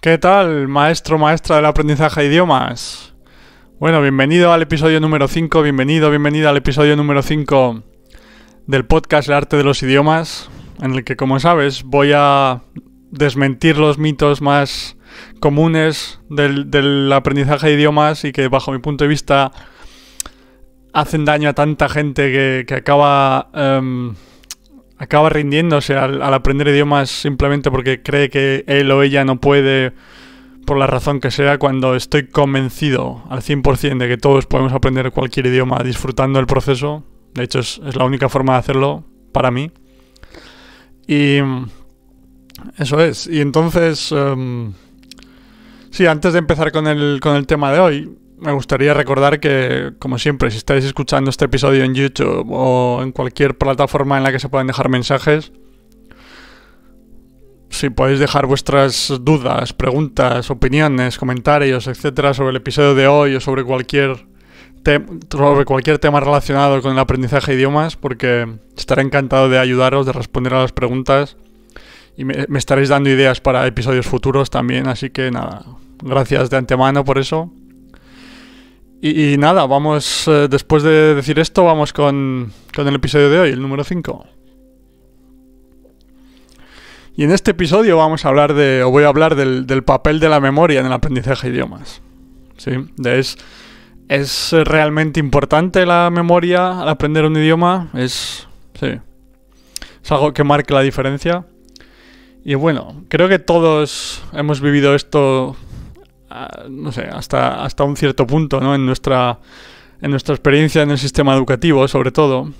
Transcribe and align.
¿Qué 0.00 0.16
tal, 0.16 0.68
maestro, 0.68 1.18
maestra 1.18 1.56
del 1.56 1.64
aprendizaje 1.64 2.20
de 2.20 2.28
idiomas? 2.28 3.16
Bueno, 3.80 4.00
bienvenido 4.00 4.52
al 4.52 4.62
episodio 4.62 5.00
número 5.00 5.26
5, 5.26 5.60
bienvenido, 5.60 6.08
bienvenida 6.08 6.50
al 6.50 6.56
episodio 6.56 6.94
número 6.94 7.20
5 7.20 7.82
del 8.68 8.84
podcast 8.84 9.26
El 9.26 9.34
arte 9.34 9.56
de 9.56 9.64
los 9.64 9.82
idiomas, 9.82 10.50
en 10.80 10.94
el 10.94 11.02
que, 11.02 11.16
como 11.16 11.40
sabes, 11.40 11.82
voy 11.82 12.12
a 12.14 12.62
desmentir 13.10 13.78
los 13.78 13.98
mitos 13.98 14.40
más 14.40 14.96
comunes 15.40 16.20
del, 16.30 17.12
aprendizaje 17.12 17.66
de 17.66 17.74
idiomas 17.74 18.24
y 18.24 18.30
que, 18.30 18.46
bajo 18.46 18.70
mi 18.70 18.78
punto 18.78 19.02
de 19.02 19.08
vista, 19.08 19.50
hacen 20.92 21.24
daño 21.24 21.48
a 21.48 21.54
tanta 21.54 21.88
gente 21.88 22.64
que, 22.64 22.74
acaba... 22.74 23.50
Em, 23.52 24.14
acaba 24.98 25.30
rindiéndose 25.30 25.94
al, 25.94 26.22
aprender 26.22 26.68
idiomas 26.68 27.08
simplemente 27.10 27.70
porque 27.70 28.02
cree 28.02 28.28
que 28.28 28.64
él 28.66 28.90
o 28.90 29.02
ella 29.02 29.24
no 29.24 29.40
puede, 29.40 29.92
por 30.66 30.76
la 30.76 30.86
razón 30.86 31.20
que 31.20 31.30
sea, 31.30 31.58
cuando 31.58 31.94
estoy 31.94 32.26
convencido 32.26 33.22
al 33.30 33.40
100% 33.40 33.98
de 33.98 34.08
que 34.08 34.16
todos 34.16 34.46
podemos 34.46 34.72
aprender 34.72 35.12
cualquier 35.12 35.46
idioma 35.46 35.82
disfrutando 35.84 36.38
del 36.38 36.46
proceso. 36.46 37.04
De 37.34 37.44
hecho, 37.44 37.60
es, 37.60 37.80
la 37.94 38.04
única 38.04 38.28
forma 38.28 38.54
de 38.54 38.58
hacerlo 38.58 39.04
para 39.32 39.50
mí. 39.50 39.70
Y 41.06 41.38
eso 42.76 43.00
es. 43.00 43.26
Y 43.28 43.40
entonces, 43.40 44.10
um, 44.12 44.72
sí, 45.90 46.06
antes 46.06 46.32
de 46.32 46.40
empezar 46.40 46.72
con 46.72 46.86
el, 46.86 47.20
con 47.20 47.36
el 47.36 47.46
tema 47.46 47.72
de 47.72 47.78
hoy, 47.78 48.18
me 48.40 48.52
gustaría 48.52 48.94
recordar 48.94 49.40
que, 49.40 49.92
como 49.98 50.18
siempre, 50.18 50.50
si 50.50 50.58
estáis 50.58 50.84
escuchando 50.84 51.30
este 51.30 51.46
episodio 51.46 51.84
en 51.84 51.94
YouTube 51.94 52.46
o 52.50 53.00
en 53.02 53.12
cualquier 53.12 53.56
plataforma 53.56 54.16
en 54.16 54.22
la 54.22 54.32
que 54.32 54.38
se 54.38 54.48
puedan 54.48 54.66
dejar 54.66 54.88
mensajes, 54.88 55.52
si 57.70 57.90
podéis 57.90 58.18
dejar 58.18 58.46
vuestras 58.46 59.12
dudas, 59.20 59.72
preguntas, 59.72 60.50
opiniones, 60.50 61.18
comentarios, 61.18 61.86
etcétera, 61.86 62.34
sobre 62.34 62.50
el 62.50 62.56
episodio 62.56 62.94
de 62.94 63.06
hoy 63.06 63.34
o 63.34 63.40
sobre 63.40 63.64
cualquier, 63.64 64.26
sobre 65.30 65.64
cualquier 65.64 65.98
tema 65.98 66.20
relacionado 66.20 66.80
con 66.80 66.92
el 66.92 66.98
aprendizaje 66.98 67.52
de 67.52 67.58
idiomas, 67.58 67.96
porque 67.96 68.48
estaré 68.76 69.02
encantado 69.02 69.48
de 69.48 69.58
ayudaros, 69.58 70.06
de 70.06 70.12
responder 70.12 70.54
a 70.54 70.62
las 70.62 70.72
preguntas 70.72 71.36
y 72.16 72.24
me 72.24 72.58
estaréis 72.58 72.88
dando 72.88 73.10
ideas 73.10 73.40
para 73.40 73.66
episodios 73.66 74.06
futuros 74.06 74.50
también, 74.50 74.88
así 74.88 75.10
que 75.10 75.30
nada, 75.30 75.64
gracias 76.02 76.50
de 76.50 76.56
antemano 76.56 77.04
por 77.04 77.18
eso. 77.18 77.52
Y, 79.00 79.36
nada, 79.38 79.64
vamos, 79.66 80.26
eh, 80.26 80.48
después 80.50 80.82
de 80.82 81.14
decir 81.14 81.38
esto, 81.38 81.62
vamos 81.62 81.92
con, 81.92 82.52
el 82.76 82.94
episodio 82.94 83.30
de 83.30 83.38
hoy, 83.38 83.50
el 83.50 83.62
número 83.62 83.84
5. 83.84 84.26
Y 87.16 87.22
en 87.22 87.30
este 87.30 87.52
episodio 87.52 87.96
vamos 87.96 88.24
a 88.24 88.28
hablar 88.28 88.54
de, 88.54 88.82
o 88.82 88.90
voy 88.90 89.04
a 89.04 89.08
hablar 89.08 89.36
del, 89.36 89.84
papel 89.84 90.18
de 90.18 90.28
la 90.28 90.40
memoria 90.40 90.80
en 90.80 90.86
el 90.86 90.92
aprendizaje 90.92 91.48
de 91.48 91.54
idiomas. 91.54 92.02
¿Sí? 92.56 92.72
Es, 93.04 93.38
¿Es 94.08 94.52
realmente 94.52 95.20
importante 95.20 95.86
la 95.86 96.10
memoria 96.10 96.80
al 96.80 96.88
aprender 96.88 97.24
un 97.24 97.36
idioma? 97.36 97.90
Es, 97.94 98.48
sí, 98.80 98.98
es 100.02 100.12
algo 100.12 100.32
que 100.32 100.42
marca 100.42 100.74
la 100.74 100.82
diferencia. 100.82 101.46
Y 102.44 102.54
bueno, 102.54 103.04
creo 103.08 103.28
que 103.28 103.38
todos 103.38 104.24
hemos 104.32 104.60
vivido 104.60 104.96
esto 104.96 105.56
no 106.68 106.92
sé, 106.92 107.02
hasta, 107.02 107.64
hasta 107.64 107.84
un 107.84 107.96
cierto 107.96 108.26
punto, 108.26 108.60
¿no? 108.60 108.74
En 108.74 108.84
nuestra, 108.84 109.38
en 110.00 110.10
nuestra 110.10 110.34
experiencia 110.34 110.82
en 110.82 110.90
el 110.90 110.98
sistema 110.98 111.34
educativo, 111.34 111.86
sobre 111.88 112.12
todo, 112.12 112.52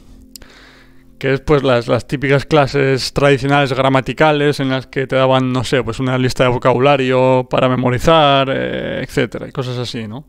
que 1.19 1.35
es 1.35 1.41
pues 1.41 1.63
las, 1.63 1.89
las 1.89 2.07
típicas 2.07 2.45
clases 2.45 3.13
tradicionales 3.13 3.73
gramaticales 3.73 4.61
en 4.61 4.71
las 4.71 4.87
que 4.87 5.07
te 5.07 5.17
daban, 5.17 5.53
no 5.53 5.65
sé, 5.65 5.83
pues 5.83 5.99
una 6.01 6.17
lista 6.17 6.45
de 6.45 6.51
vocabulario 6.51 7.47
para 7.51 7.69
memorizar, 7.69 8.49
eh, 8.51 9.03
etcétera, 9.03 9.49
y 9.49 9.53
cosas 9.53 9.78
así, 9.78 10.07
¿no? 10.07 10.25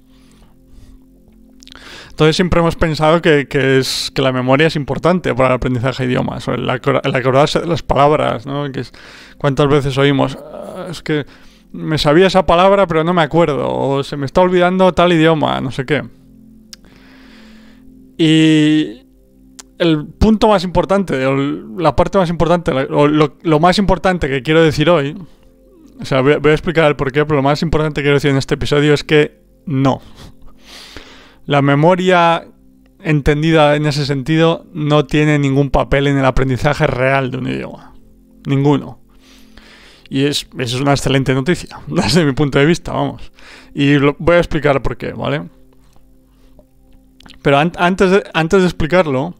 Entonces 2.10 2.36
siempre 2.36 2.60
hemos 2.60 2.76
pensado 2.76 3.22
que, 3.22 3.48
es, 3.50 4.12
que 4.14 4.22
la 4.22 4.34
memoria 4.34 4.68
es 4.68 4.76
importante 4.76 5.34
para 5.34 5.50
el 5.50 5.56
aprendizaje 5.56 6.04
de 6.04 6.12
idiomas, 6.12 6.46
o 6.50 6.54
el, 6.54 6.70
acordarse 6.70 7.62
de 7.62 7.68
las 7.68 7.82
palabras, 7.82 8.46
¿no? 8.46 8.70
Que 8.74 8.84
¿Cuántas 9.38 9.70
veces 9.70 9.98
oímos? 9.98 10.38
Ah, 10.38 10.88
es 10.90 11.02
que 11.02 11.26
me 11.72 11.98
sabía 11.98 12.28
esa 12.28 12.46
palabra 12.46 12.88
pero 12.88 13.04
no 13.04 13.14
me 13.14 13.22
acuerdo, 13.22 13.68
o 13.70 14.04
se 14.04 14.18
me 14.18 14.26
está 14.26 14.42
olvidando 14.42 14.92
tal 14.94 15.14
idioma, 15.14 15.62
no 15.62 15.72
sé 15.72 15.86
qué. 15.86 16.04
Y 18.18 19.08
el 19.78 20.08
punto 20.08 20.50
más 20.50 20.64
importante, 20.64 21.26
o 21.26 21.36
la 21.36 21.96
parte 21.96 22.18
más 22.18 22.30
importante, 22.30 22.72
o 22.72 23.08
lo, 23.08 23.60
más 23.60 23.80
importante 23.80 24.28
que 24.28 24.44
quiero 24.44 24.62
decir 24.62 24.90
hoy, 24.90 25.16
o 26.00 26.06
sea, 26.06 26.22
voy, 26.22 26.34
a 26.34 26.52
explicar 26.52 26.86
el 26.86 26.96
porqué, 26.96 27.26
pero 27.26 27.38
lo 27.38 27.44
más 27.44 27.62
importante 27.62 28.02
que 28.02 28.04
quiero 28.04 28.16
decir 28.16 28.32
en 28.32 28.38
este 28.38 28.56
episodio 28.56 28.94
es 28.94 29.04
que 29.04 29.42
no. 29.66 30.02
La 31.46 31.62
memoria 31.62 32.46
entendida 33.02 33.76
en 33.76 33.86
ese 33.86 34.06
sentido 34.06 34.66
no 34.74 35.06
tiene 35.06 35.40
ningún 35.40 35.70
papel 35.70 36.08
en 36.08 36.18
el 36.18 36.26
aprendizaje 36.26 36.86
real 36.86 37.32
de 37.32 37.38
un 37.38 37.48
idioma. 37.48 37.94
Ninguno. 38.46 38.99
Y 40.10 40.26
es, 40.26 40.48
es 40.58 40.74
una 40.74 40.92
excelente 40.92 41.34
noticia, 41.34 41.80
desde 41.88 42.26
mi 42.26 42.32
punto 42.34 42.60
de 42.60 42.66
vista, 42.66 42.92
vamos. 42.92 43.32
Y 43.74 43.98
voy 43.98 44.36
a 44.36 44.40
explicar 44.40 44.82
por 44.82 44.98
qué, 44.98 45.14
¿vale? 45.14 45.44
Pero 47.42 47.58
antes, 47.58 48.12
de, 48.12 48.24
antes 48.34 48.62
de 48.62 48.66
explicarlo, 48.66 49.36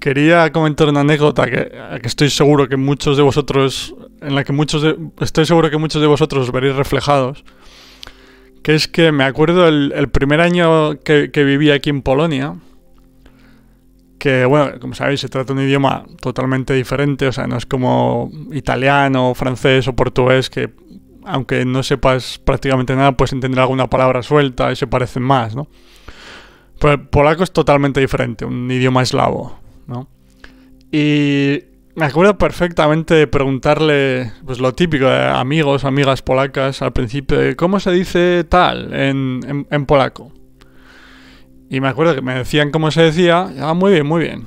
quería 0.00 0.52
comentar 0.52 0.88
una 0.88 1.00
anécdota 1.00 1.46
que, 1.46 1.70
que, 2.02 2.08
estoy 2.08 2.28
seguro 2.28 2.68
que 2.68 2.76
muchos 2.76 3.16
de 3.16 3.22
vosotros, 3.22 3.94
en 4.20 4.34
la 4.34 4.44
que 4.44 4.52
muchos 4.52 4.82
de, 4.82 4.96
estoy 5.20 5.46
seguro 5.46 5.70
que 5.70 5.78
muchos 5.78 6.02
de 6.02 6.08
vosotros 6.08 6.48
os 6.48 6.52
veréis 6.52 6.74
reflejados. 6.74 7.44
Que 8.62 8.74
es 8.74 8.88
que 8.88 9.12
me 9.12 9.24
acuerdo 9.24 9.68
el, 9.68 9.92
el 9.94 10.08
primer 10.08 10.40
año 10.40 10.98
que, 11.00 11.30
que 11.30 11.44
viví 11.44 11.70
aquí 11.70 11.90
en 11.90 12.02
Polonia, 12.02 12.56
que, 14.24 14.46
bueno, 14.46 14.80
como 14.80 14.94
sabéis, 14.94 15.20
se 15.20 15.28
trata 15.28 15.52
de 15.52 15.60
un 15.60 15.66
idioma 15.66 16.06
totalmente 16.18 16.72
diferente, 16.72 17.26
o 17.26 17.32
sea, 17.32 17.46
no 17.46 17.58
es 17.58 17.66
como 17.66 18.30
italiano, 18.52 19.34
francés 19.34 19.86
o 19.86 19.94
portugués, 19.94 20.48
que 20.48 20.70
aunque 21.26 21.66
no 21.66 21.82
sepas 21.82 22.40
prácticamente 22.42 22.96
nada, 22.96 23.12
puedes 23.12 23.34
entender 23.34 23.60
alguna 23.60 23.90
palabra 23.90 24.22
suelta 24.22 24.72
y 24.72 24.76
se 24.76 24.86
parecen 24.86 25.24
más, 25.24 25.54
¿no? 25.54 25.68
Pero 26.80 26.94
el 26.94 27.00
polaco 27.02 27.42
es 27.42 27.52
totalmente 27.52 28.00
diferente, 28.00 28.46
un 28.46 28.70
idioma 28.70 29.02
eslavo, 29.02 29.58
¿no? 29.86 30.08
Y 30.90 31.58
me 31.94 32.06
acuerdo 32.06 32.38
perfectamente 32.38 33.12
de 33.12 33.26
preguntarle, 33.26 34.32
pues 34.46 34.58
lo 34.58 34.72
típico 34.72 35.04
de 35.04 35.26
amigos, 35.26 35.84
amigas 35.84 36.22
polacas 36.22 36.80
al 36.80 36.94
principio, 36.94 37.38
¿cómo 37.58 37.78
se 37.78 37.90
dice 37.90 38.44
tal 38.44 38.94
en 38.94 39.84
polaco? 39.86 40.32
Y 41.70 41.80
me 41.80 41.88
acuerdo 41.88 42.14
que 42.14 42.22
me 42.22 42.34
decían 42.34 42.70
cómo 42.70 42.90
se 42.90 43.02
decía, 43.02 43.50
ah, 43.60 43.74
muy 43.74 43.92
bien, 43.92 44.06
muy 44.06 44.22
bien. 44.22 44.44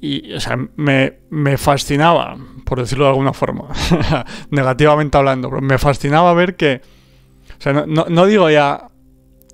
Y, 0.00 0.32
o 0.32 0.40
sea, 0.40 0.58
me, 0.76 1.56
fascinaba, 1.56 2.36
por 2.64 2.80
decirlo 2.80 3.04
de 3.04 3.10
alguna 3.10 3.32
forma, 3.32 3.68
negativamente 4.50 5.16
hablando, 5.16 5.48
pero 5.48 5.62
me 5.62 5.78
fascinaba 5.78 6.34
ver 6.34 6.56
que, 6.56 6.80
o 7.56 7.62
sea, 7.62 7.72
no, 7.86 8.26
digo 8.26 8.50
ya 8.50 8.88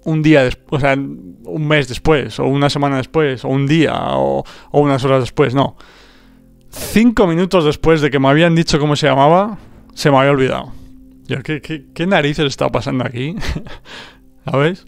un 0.05 0.23
día 0.23 0.45
después, 0.45 0.79
o 0.79 0.81
sea, 0.81 0.95
un 0.95 1.69
mes 1.69 1.87
después, 1.89 2.41
o 2.41 2.47
una 2.47 2.71
semana 2.71 2.97
después, 2.97 3.45
o 3.45 3.49
un 3.49 3.67
día, 3.67 3.95
o, 3.95 4.43
unas 4.73 5.05
horas 5.05 5.21
después, 5.21 5.55
no. 5.55 5.77
Cinco 6.71 7.27
minutos 7.27 7.67
después 7.67 8.01
de 8.01 8.11
que 8.11 8.19
me 8.19 8.29
habían 8.29 8.55
dicho 8.55 8.79
cómo 8.79 8.97
se 8.97 9.07
llamaba, 9.07 9.59
se 9.93 10.11
me 10.11 10.17
había 10.17 10.31
olvidado. 10.31 10.73
Yo, 11.27 11.43
¿qué, 11.43 11.61
qué, 11.61 11.85
qué 11.95 12.07
narices 12.07 12.47
está 12.47 12.71
pasando 12.71 13.05
aquí? 13.05 13.37
¿Sabes? 14.47 14.87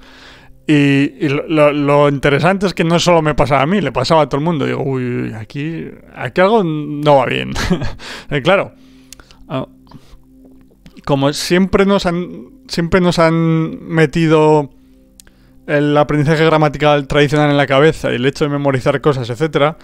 Y, 0.73 1.29
lo, 1.29 2.09
interesante 2.09 2.65
es 2.65 2.75
que 2.75 2.85
no 2.85 3.01
solo 3.01 3.23
me 3.23 3.35
pasaba 3.35 3.63
a 3.63 3.67
mí, 3.67 3.81
le 3.81 3.91
pasaba 3.91 4.23
a 4.23 4.29
todo 4.29 4.39
el 4.39 4.45
mundo. 4.45 4.67
Digo, 4.67 4.81
uy, 4.85 5.33
aquí, 5.35 5.89
aquí 6.15 6.41
algo 6.41 6.63
no 6.63 7.17
va 7.17 7.27
bien. 7.27 7.53
y 8.31 8.41
claro, 8.43 8.73
ah, 9.49 9.67
como 11.05 11.33
siempre 11.33 11.87
nos 11.87 12.07
han, 12.07 12.51
siempre 12.69 13.01
nos 13.01 13.19
han 13.19 13.85
metido 13.85 14.71
el 15.67 15.97
aprendizaje 15.97 16.45
gramatical 16.45 17.09
tradicional 17.09 17.51
en 17.51 17.57
la 17.57 17.67
cabeza 17.67 18.13
y 18.13 18.15
el 18.15 18.27
hecho 18.27 18.45
de 18.45 18.51
memorizar 18.51 19.01
cosas, 19.01 19.29
etcétera, 19.29 19.77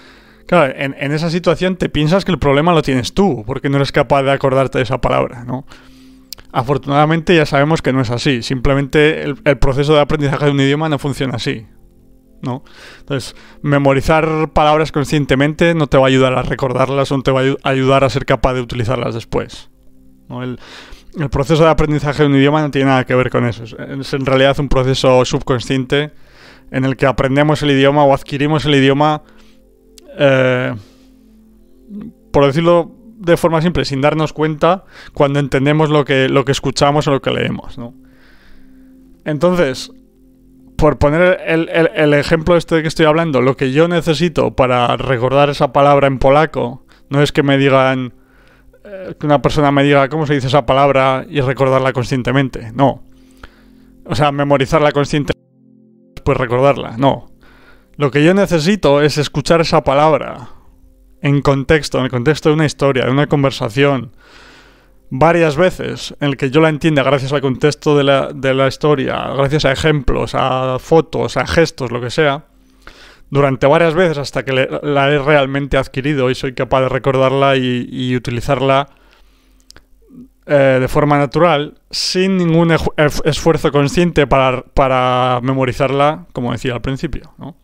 claro, 0.47 0.73
en, 0.77 0.95
en 1.01 1.11
esa 1.11 1.31
situación 1.31 1.75
te 1.75 1.89
piensas 1.89 2.25
que 2.25 2.31
el 2.31 2.39
problema 2.39 2.73
lo 2.73 2.83
tienes 2.83 3.13
tú, 3.13 3.43
porque 3.45 3.69
no 3.71 3.77
eres 3.79 3.91
capaz 3.91 4.23
de 4.23 4.31
acordarte 4.31 4.79
de 4.79 4.85
esa 4.85 5.01
palabra, 5.01 5.45
¿no? 5.45 5.67
Afortunadamente 6.57 7.37
ya 7.37 7.45
sabemos 7.45 7.83
que 7.83 7.93
no 7.93 8.01
es 8.01 8.09
así. 8.09 8.41
Simplemente 8.43 9.25
el, 9.25 9.59
proceso 9.59 9.93
de 9.93 10.01
aprendizaje 10.01 10.47
de 10.47 10.53
un 10.53 10.61
idioma 10.61 10.89
no 10.89 10.99
funciona 10.99 11.35
así. 11.37 11.67
¿no? 12.41 12.65
Entonces, 13.01 13.37
memorizar 13.61 14.55
palabras 14.55 14.91
conscientemente 14.91 15.75
no 15.75 15.87
te 15.87 15.99
va 15.99 16.05
a 16.05 16.09
ayudar 16.09 16.33
a 16.33 16.41
recordarlas 16.41 17.13
o 17.13 17.19
no 17.19 17.23
te 17.23 17.31
va 17.31 17.43
a 17.43 17.69
ayudar 17.69 18.05
a 18.05 18.09
ser 18.09 18.25
capaz 18.25 18.55
de 18.55 18.63
utilizarlas 18.63 19.13
después. 19.13 19.69
El, 20.31 20.59
proceso 21.29 21.63
de 21.63 21.69
aprendizaje 21.69 22.23
de 22.23 22.29
un 22.31 22.37
idioma 22.37 22.63
no 22.63 22.71
tiene 22.71 22.87
nada 22.87 23.05
que 23.05 23.15
ver 23.15 23.29
con 23.29 23.45
eso. 23.45 23.65
Es, 23.65 24.15
en 24.15 24.25
realidad 24.25 24.59
un 24.59 24.71
proceso 24.71 25.27
subconsciente 25.27 26.13
en 26.71 26.87
el 26.87 26.97
que 26.97 27.05
aprendemos 27.05 27.63
el 27.63 27.73
idioma 27.73 28.03
o 28.03 28.15
adquirimos 28.15 28.65
el 28.65 28.77
idioma, 28.77 29.21
eh, 30.19 30.75
por 32.33 32.47
decirlo 32.47 32.97
de 33.19 33.37
forma 33.37 33.63
simple, 33.63 33.85
sin 33.85 34.01
darnos 34.01 34.33
cuenta, 34.33 34.85
cuando 35.15 35.39
entendemos 35.39 35.91
lo 35.91 36.05
que, 36.05 36.29
lo 36.29 36.45
que 36.45 36.53
escuchamos 36.53 37.09
o 37.09 37.13
lo 37.13 37.23
que 37.23 37.31
leemos, 37.31 37.79
¿no? 37.79 37.95
Entonces, 39.25 39.91
por 40.77 40.99
poner 40.99 41.41
el, 41.47 41.69
el, 41.69 42.15
ejemplo 42.15 42.57
este 42.57 42.77
de 42.77 42.83
que 42.83 42.89
estoy 42.89 43.07
hablando, 43.07 43.41
lo 43.41 43.57
que 43.57 43.73
yo 43.73 43.89
necesito 43.89 44.55
para 44.55 44.97
recordar 44.97 45.51
esa 45.51 45.73
palabra 45.73 46.07
en 46.07 46.19
polaco 46.19 46.85
no 47.09 47.23
es 47.23 47.33
que 47.33 47.43
me 47.43 47.59
digan 47.59 48.13
eh, 48.85 49.15
que 49.19 49.27
una 49.27 49.43
persona 49.43 49.73
me 49.73 49.83
diga 49.83 50.09
cómo 50.09 50.27
se 50.27 50.35
dice 50.35 50.47
esa 50.47 50.67
palabra 50.67 51.27
y 51.29 51.41
recordarla 51.41 51.93
conscientemente. 51.93 52.71
No. 52.73 53.03
O 54.05 54.15
sea, 54.15 54.31
memorizarla 54.31 54.93
conscientemente, 54.93 55.43
pues 56.23 56.39
recordarla. 56.39 56.97
No. 56.97 57.31
Lo 57.97 58.11
que 58.11 58.23
yo 58.23 58.35
necesito 58.35 59.01
es 59.01 59.19
escuchar 59.19 59.61
esa 59.63 59.83
palabra 59.83 60.51
en 61.23 61.41
contexto, 61.41 61.99
en 61.99 62.05
el 62.05 62.11
contexto 62.11 62.49
de 62.49 62.55
una 62.55 62.67
historia, 62.67 63.05
de 63.05 63.11
una 63.11 63.27
conversación, 63.27 64.13
varias 65.11 65.57
veces, 65.57 66.15
en 66.21 66.29
el 66.29 66.37
que 66.37 66.51
yo 66.51 66.61
la 66.61 66.69
entienda 66.69 67.03
gracias 67.03 67.33
al 67.33 67.41
contexto 67.41 67.97
de 67.97 68.05
la, 68.05 68.33
de 68.35 68.55
la 68.55 68.69
historia, 68.69 69.29
gracias 69.37 69.65
a 69.65 69.73
ejemplos, 69.73 70.35
a 70.35 70.79
fotos, 70.79 71.37
a 71.37 71.47
gestos, 71.47 71.91
lo 71.91 72.01
que 72.01 72.11
sea, 72.11 72.47
durante 73.31 73.67
varias 73.67 73.95
veces 73.95 74.19
hasta 74.19 74.45
que 74.45 74.53
la 74.53 75.11
he 75.11 75.19
realmente 75.19 75.77
adquirido 75.77 76.31
y 76.31 76.35
soy 76.35 76.55
capaz 76.55 76.83
de 76.83 76.89
recordarla 76.89 77.57
y, 77.57 77.89
y 77.91 78.15
utilizarla 78.15 78.89
eh, 80.49 80.79
de 80.81 80.87
forma 80.87 81.19
natural, 81.19 81.75
sin 81.91 82.37
ningún 82.37 82.73
esfuerzo 83.25 83.73
consciente 83.73 84.29
para, 84.29 84.63
para, 84.63 85.41
memorizarla, 85.43 86.27
como 86.33 86.53
decía 86.53 86.75
al 86.75 86.83
principio. 86.83 87.35
¿no? 87.37 87.57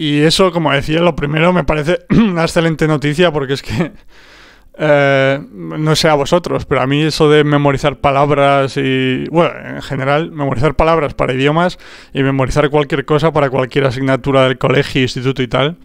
Y 0.00 0.22
eso, 0.22 0.50
como 0.50 0.72
decía, 0.72 1.00
lo 1.00 1.14
primero 1.14 1.52
me 1.52 1.62
parece 1.62 1.98
una 2.10 2.44
excelente 2.44 2.88
noticia 2.88 3.30
porque 3.32 3.52
es 3.52 3.60
que 3.60 3.92
eh, 4.78 5.38
no 5.52 5.94
sé 5.94 6.08
a 6.08 6.14
vosotros, 6.14 6.64
pero 6.64 6.80
a 6.80 6.86
mí 6.86 7.02
eso 7.02 7.28
de 7.28 7.44
memorizar 7.44 7.98
palabras 7.98 8.78
y, 8.78 9.26
bueno, 9.30 9.52
en 9.62 9.82
general, 9.82 10.32
memorizar 10.32 10.74
palabras 10.74 11.12
para 11.12 11.34
idiomas 11.34 11.78
y 12.14 12.22
memorizar 12.22 12.70
cualquier 12.70 13.04
cosa 13.04 13.30
para 13.30 13.50
cualquier 13.50 13.84
asignatura 13.84 14.44
del 14.44 14.56
colegio, 14.56 15.02
instituto 15.02 15.42
y 15.42 15.48
tal, 15.48 15.76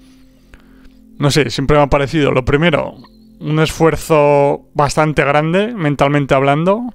no 1.20 1.30
sé, 1.30 1.50
siempre 1.50 1.76
me 1.76 1.84
ha 1.84 1.88
parecido, 1.88 2.32
lo 2.32 2.46
primero, 2.46 2.96
un 3.42 3.60
esfuerzo 3.60 4.70
bastante 4.74 5.26
grande, 5.26 5.74
mentalmente 5.74 6.36
hablando. 6.36 6.94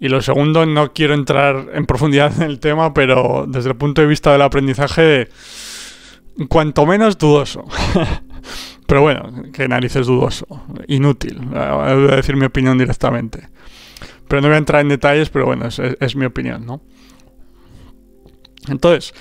Y 0.00 0.08
lo 0.08 0.22
segundo, 0.22 0.66
no 0.66 0.92
quiero 0.92 1.14
entrar 1.14 1.68
en 1.72 1.86
profundidad 1.86 2.32
en 2.36 2.50
el 2.50 2.58
tema, 2.58 2.94
pero 2.94 3.44
desde 3.46 3.68
el 3.68 3.76
punto 3.76 4.00
de 4.00 4.08
vista 4.08 4.32
del 4.32 4.42
aprendizaje, 4.42 5.28
cuanto 6.48 6.86
menos 6.86 7.18
dudoso. 7.18 7.64
Pero 8.86 9.02
bueno, 9.02 9.44
que 9.52 9.68
narices 9.68 10.08
dudoso. 10.08 10.46
Inútil. 10.88 11.38
Voy 11.40 11.58
a 11.58 12.16
decir 12.16 12.34
mi 12.34 12.46
opinión 12.46 12.76
directamente. 12.76 13.48
Pero 14.26 14.42
no 14.42 14.48
voy 14.48 14.56
a 14.56 14.58
entrar 14.58 14.80
en 14.80 14.88
detalles, 14.88 15.28
pero 15.28 15.46
bueno, 15.46 15.66
es, 15.66 16.16
mi 16.16 16.24
opinión, 16.24 16.64
¿no? 16.64 16.80
Entonces, 18.68 19.12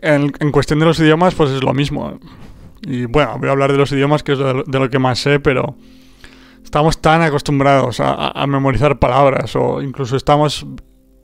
en, 0.00 0.30
cuestión 0.50 0.80
de 0.80 0.86
los 0.86 0.98
idiomas, 0.98 1.36
pues 1.36 1.50
es 1.50 1.62
lo 1.62 1.72
mismo. 1.72 2.18
Y 2.82 3.04
bueno, 3.04 3.36
voy 3.38 3.48
a 3.48 3.52
hablar 3.52 3.70
de 3.70 3.78
los 3.78 3.92
idiomas, 3.92 4.24
que 4.24 4.32
es 4.32 4.38
de, 4.38 4.78
lo 4.78 4.90
que 4.90 4.98
más 4.98 5.20
sé, 5.20 5.38
pero 5.38 5.76
estamos 6.64 7.00
tan 7.00 7.22
acostumbrados 7.22 7.98
a, 8.00 8.44
memorizar 8.48 8.98
palabras, 8.98 9.54
o 9.54 9.82
incluso 9.82 10.16
estamos 10.16 10.66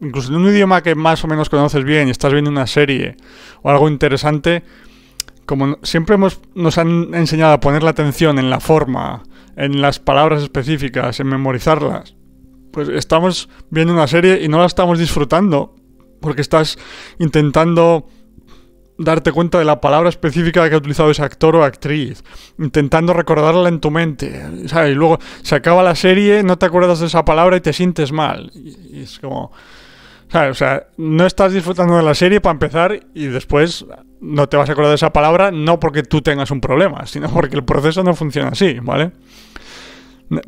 incluso 0.00 0.31
en 0.31 0.37
un 0.37 0.49
idioma 0.49 0.82
que 0.82 0.94
más 0.94 1.25
o 1.25 1.26
menos 1.26 1.49
conoces 1.49 1.82
bien 1.82 2.08
y 2.08 2.11
estás 2.11 2.32
viendo 2.32 2.50
una 2.50 2.67
serie 2.67 3.17
o 3.62 3.70
algo 3.70 3.88
interesante, 3.88 4.62
como 5.46 5.78
siempre 5.82 6.16
hemos, 6.16 6.40
nos 6.54 6.78
han 6.78 7.14
enseñado 7.14 7.54
a 7.54 7.60
poner 7.60 7.82
la 7.82 7.90
atención 7.90 8.38
en 8.38 8.50
la 8.50 8.60
forma, 8.60 9.22
en 9.56 9.81
las 9.81 10.00
palabras 10.00 10.43
específicas, 10.43 11.19
en 11.20 11.28
memorizarlas, 11.28 12.16
pues 12.72 12.88
estamos 12.88 13.48
viendo 13.70 13.94
una 13.94 14.06
serie 14.06 14.43
y 14.43 14.48
no 14.48 14.58
la 14.58 14.66
estamos 14.66 14.98
disfrutando 14.98 15.75
porque 16.20 16.43
estás 16.43 16.78
intentando 17.19 18.06
darte 18.98 19.32
cuenta 19.32 19.58
de 19.58 19.64
la 19.64 19.81
palabra 19.81 20.08
específica 20.08 20.69
que 20.69 20.75
ha 20.75 20.78
utilizado 20.78 21.10
ese 21.10 21.22
actor 21.22 21.56
o 21.56 21.64
actriz, 21.64 22.22
intentando 22.58 23.12
recordarla 23.12 23.69
en 23.69 23.81
tu 23.81 23.90
mente, 23.90 24.69
¿sabes? 24.69 24.92
Y 24.92 24.94
luego 24.94 25.19
se 25.42 25.54
acaba 25.54 25.82
la 25.82 25.94
serie, 25.94 26.42
no 26.42 26.58
te 26.58 26.66
acuerdas 26.66 27.00
de 27.00 27.06
esa 27.06 27.25
palabra 27.25 27.56
y 27.56 27.60
te 27.60 27.72
sientes 27.72 28.12
mal. 28.12 28.50
Y, 28.54 29.00
es 29.00 29.19
como... 29.19 29.52
¿sabes? 30.28 30.50
O 30.50 30.55
sea, 30.55 30.87
no 30.96 31.26
estás 31.26 31.52
disfrutando 31.52 31.96
de 31.96 32.02
la 32.02 32.14
serie 32.14 32.40
para 32.40 32.52
empezar 32.52 33.00
y 33.14 33.26
después 33.26 33.87
no 34.20 34.49
te 34.49 34.56
vas 34.56 34.69
a 34.69 34.73
acordar 34.73 34.90
de 34.90 34.96
esa 34.96 35.12
palabra 35.12 35.50
no 35.50 35.78
porque 35.78 36.02
tú 36.02 36.23
tengas 36.23 36.50
un 36.50 36.61
problema, 36.61 37.06
sino 37.06 37.28
porque 37.31 37.56
el 37.56 37.64
proceso 37.64 38.02
no 38.02 38.14
funciona 38.14 38.49
así, 38.49 38.78
¿vale? 38.81 39.12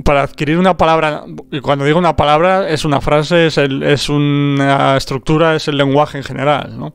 Para 0.04 0.22
adquirir 0.22 0.58
una 0.58 0.76
palabra, 0.76 1.22
y 1.52 1.60
cuando 1.60 1.84
digo 1.84 1.98
una 1.98 2.16
palabra 2.16 2.68
es 2.68 2.84
una 2.84 3.00
frase, 3.00 3.46
es, 3.46 3.58
el, 3.58 3.82
es 3.84 4.08
una 4.08 4.96
estructura, 4.96 5.54
es 5.54 5.68
el 5.68 5.76
lenguaje 5.76 6.18
en 6.18 6.24
general, 6.24 6.76
¿no? 6.76 6.94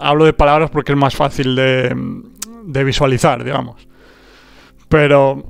Hablo 0.00 0.24
de 0.24 0.32
palabras 0.32 0.70
porque 0.70 0.92
es 0.92 0.98
más 0.98 1.14
fácil 1.14 1.54
de, 1.54 1.94
de 2.64 2.84
visualizar, 2.84 3.44
digamos. 3.44 3.86
Pero 4.88 5.44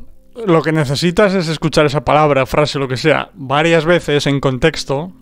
lo 0.46 0.62
que 0.62 0.72
necesitas 0.72 1.34
es 1.34 1.48
escuchar 1.48 1.86
esa 1.86 2.04
palabra, 2.04 2.46
frase, 2.46 2.78
lo 2.78 2.88
que 2.88 2.96
sea, 2.96 3.30
varias 3.34 3.84
veces 3.84 4.26
en 4.26 4.40
contexto 4.40 5.12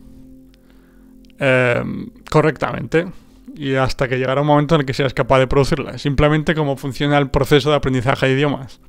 eh, 1.39 1.83
correctamente 2.31 3.07
y 3.55 3.75
hasta 3.75 4.09
que 4.09 4.19
llegará 4.19 4.41
un 4.41 4.47
momento 4.47 4.75
en 4.75 4.83
el 4.83 4.87
que 4.87 4.95
seas 4.95 5.15
capaz 5.15 5.39
de 5.39 5.47
producirla. 5.47 5.99
Simplemente 5.99 6.55
cómo 6.55 6.77
funciona 6.77 7.19
el 7.19 7.31
proceso 7.31 7.71
de 7.71 7.77
aprendizaje 7.77 8.27
de 8.27 8.33
idiomas. 8.33 8.81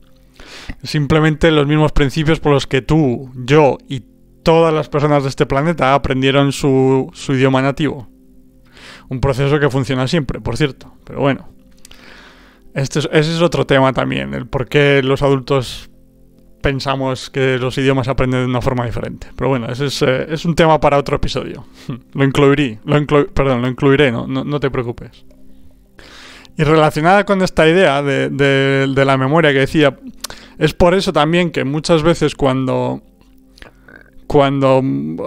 Simplemente 0.84 1.52
los 1.52 1.68
mismos 1.68 1.92
principios 1.92 2.40
por 2.40 2.54
los 2.54 2.68
que 2.68 2.82
tú, 2.82 3.32
yo 3.36 3.78
y 3.88 4.04
todas 4.44 4.74
las 4.74 4.90
personas 4.90 5.24
de 5.24 5.30
este 5.30 5.46
planeta 5.46 5.94
aprendieron 5.94 6.52
su, 6.52 7.10
su 7.14 7.34
idioma 7.34 7.62
nativo. 7.62 8.08
Un 9.10 9.20
proceso 9.20 9.60
que 9.60 9.70
funciona 9.70 10.08
siempre, 10.08 10.40
por 10.40 10.58
cierto. 10.58 10.94
Pero 11.06 11.20
bueno. 11.20 11.50
Este 12.74 13.00
es, 13.00 13.10
ese 13.12 13.36
es 13.36 13.42
otro 13.42 13.68
tema 13.68 13.94
también, 13.94 14.34
el 14.34 14.48
por 14.48 14.68
qué 14.68 15.02
los 15.04 15.22
adultos 15.22 15.92
pensamos 16.64 17.30
que 17.30 17.60
los 17.60 17.78
idiomas 17.78 18.08
aprenden 18.08 18.40
de 18.40 18.46
una 18.48 18.62
forma 18.62 18.86
diferente. 18.86 19.28
Pero 19.36 19.50
bueno, 19.50 19.68
ese 19.70 19.88
es, 19.88 20.02
eh, 20.02 20.48
un 20.48 20.56
tema 20.56 20.80
para 20.80 20.98
otro 20.98 21.18
episodio. 21.18 21.66
lo 22.14 22.24
incluiré, 22.24 22.80
perdón, 23.34 23.62
lo 23.62 23.68
incluiré, 23.68 24.12
no, 24.12 24.26
no, 24.26 24.44
no, 24.44 24.60
te 24.60 24.72
preocupes. 24.72 25.26
Y 26.58 26.64
relacionada 26.64 27.26
con 27.26 27.42
esta 27.42 27.68
idea 27.68 28.02
de, 28.02 28.30
de, 28.30 28.88
de, 28.88 29.06
la 29.06 29.18
memoria 29.18 29.52
que 29.52 29.60
decía, 29.60 30.00
es 30.58 30.74
por 30.74 30.94
eso 30.94 31.12
también 31.12 31.52
que 31.52 31.66
muchas 31.66 32.02
veces 32.02 32.36
cuando, 32.36 33.02
cuando 34.28 34.78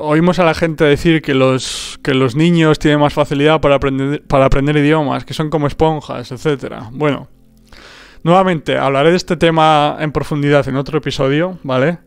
oímos 0.00 0.38
a 0.38 0.44
la 0.44 0.54
gente 0.54 0.84
decir 0.84 1.20
que 1.20 1.34
los, 1.34 1.98
que 2.02 2.14
los 2.14 2.34
niños 2.34 2.78
tienen 2.78 3.00
más 3.00 3.12
facilidad 3.12 3.60
para 3.60 3.74
aprender, 3.74 4.22
para 4.22 4.46
aprender 4.46 4.76
idiomas, 4.76 5.24
que 5.24 5.34
son 5.34 5.50
como 5.50 5.66
esponjas, 5.66 6.32
etcétera. 6.32 6.88
Bueno, 6.92 7.28
Nuevamente, 8.26 8.76
hablaré 8.76 9.12
de 9.12 9.18
este 9.18 9.36
tema 9.36 9.98
en 10.00 10.10
profundidad 10.10 10.66
en 10.66 10.74
otro 10.74 10.98
episodio, 10.98 11.60
¿vale? 11.62 11.98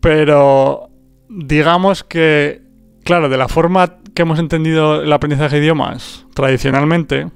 Pero 0.00 0.88
digamos 1.28 2.02
que, 2.02 2.60
claro, 3.04 3.28
de 3.28 3.36
la 3.36 3.46
forma 3.46 3.98
que 4.12 4.22
hemos 4.22 4.40
entendido 4.40 5.00
el 5.00 5.12
aprendizaje 5.12 5.54
de 5.54 5.62
idiomas 5.62 6.26
tradicionalmente, 6.34 7.28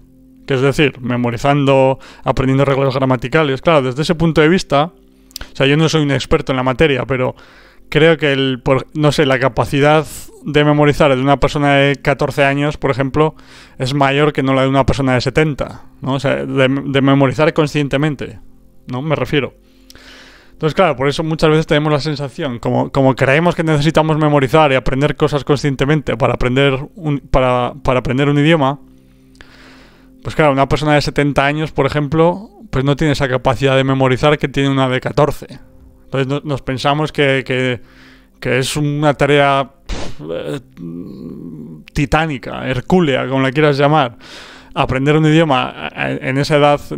que 0.48 0.54
es 0.54 0.62
decir, 0.62 1.00
memorizando, 1.00 2.00
aprendiendo 2.24 2.64
reglas 2.64 2.92
gramaticales, 2.92 3.62
claro, 3.62 3.82
desde 3.82 4.02
ese 4.02 4.16
punto 4.16 4.40
de 4.40 4.48
vista, 4.48 4.86
o 4.86 5.56
sea, 5.56 5.66
yo 5.66 5.76
no 5.76 5.88
soy 5.88 6.02
un 6.02 6.10
experto 6.10 6.50
en 6.50 6.56
la 6.56 6.64
materia, 6.64 7.04
pero 7.06 7.36
creo 7.88 8.16
que 8.16 8.32
el, 8.32 8.60
por, 8.62 8.86
no 8.94 9.12
sé, 9.12 9.26
la 9.26 9.38
capacidad 9.38 10.06
de 10.44 10.64
memorizar 10.64 11.14
de 11.14 11.20
una 11.20 11.40
persona 11.40 11.74
de 11.76 11.96
14 11.96 12.44
años, 12.44 12.76
por 12.76 12.90
ejemplo, 12.90 13.34
es 13.78 13.94
mayor 13.94 14.32
que 14.32 14.42
no 14.42 14.54
la 14.54 14.62
de 14.62 14.68
una 14.68 14.84
persona 14.86 15.14
de 15.14 15.20
70, 15.20 15.82
¿no? 16.02 16.14
O 16.14 16.20
sea, 16.20 16.44
de, 16.44 16.68
de 16.68 17.00
memorizar 17.00 17.52
conscientemente, 17.54 18.38
¿no? 18.86 19.00
Me 19.00 19.14
refiero. 19.14 19.54
Entonces, 20.52 20.74
claro, 20.74 20.96
por 20.96 21.08
eso 21.08 21.24
muchas 21.24 21.50
veces 21.50 21.66
tenemos 21.66 21.92
la 21.92 22.00
sensación, 22.00 22.60
como, 22.60 22.90
como 22.90 23.16
creemos 23.16 23.56
que 23.56 23.64
necesitamos 23.64 24.16
memorizar 24.18 24.70
y 24.70 24.76
aprender 24.76 25.16
cosas 25.16 25.42
conscientemente 25.42 26.16
para 26.16 26.34
aprender 26.34 26.78
un, 26.94 27.18
para, 27.18 27.74
para 27.82 27.98
aprender 27.98 28.28
un 28.28 28.38
idioma, 28.38 28.78
pues 30.22 30.36
claro, 30.36 30.52
una 30.52 30.68
persona 30.68 30.94
de 30.94 31.02
70 31.02 31.44
años, 31.44 31.72
por 31.72 31.86
ejemplo, 31.86 32.48
pues 32.70 32.84
no 32.84 32.96
tiene 32.96 33.12
esa 33.12 33.28
capacidad 33.28 33.76
de 33.76 33.84
memorizar 33.84 34.38
que 34.38 34.48
tiene 34.48 34.70
una 34.70 34.88
de 34.88 35.00
14. 35.00 35.58
Entonces 36.14 36.44
no, 36.44 36.48
nos 36.48 36.62
pensamos 36.62 37.10
que, 37.10 37.42
que, 37.44 38.58
es 38.58 38.76
una 38.76 39.14
tarea 39.14 39.70
pff, 39.86 40.20
titánica, 41.92 42.68
hercúlea, 42.68 43.26
como 43.26 43.40
la 43.40 43.50
quieras 43.50 43.78
llamar, 43.78 44.16
aprender 44.74 45.16
un 45.16 45.26
idioma 45.26 45.90
en 45.94 46.38
esa 46.38 46.56
edad 46.56 46.80